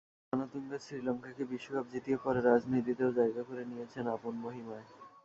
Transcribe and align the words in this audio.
অর্জুনা 0.03 0.31
রানাতুঙ্গা 0.33 0.77
শ্রীলঙ্কাকে 0.79 1.43
বিশ্বকাপ 1.45 1.85
জিতিয়ে 1.93 2.17
পরে 2.17 2.39
রাজনীতিতেও 2.41 3.11
জায়গা 3.11 3.41
করে 3.43 3.63
নিয়েছেন 3.65 4.05
আপন 4.07 4.33
মহিমায়। 4.43 4.85